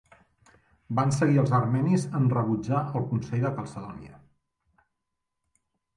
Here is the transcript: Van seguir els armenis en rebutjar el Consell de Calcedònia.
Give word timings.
Van 0.99 1.13
seguir 1.17 1.35
els 1.41 1.53
armenis 1.57 2.07
en 2.21 2.25
rebutjar 2.35 2.81
el 3.01 3.07
Consell 3.13 3.45
de 3.49 3.53
Calcedònia. 3.61 4.19